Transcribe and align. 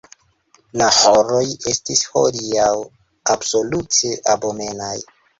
La 0.81 0.85
ĥoroj 0.99 1.41
estis 1.71 1.99
hodiaŭ 2.13 2.69
absolute 3.33 4.15
abomenaj. 4.33 4.95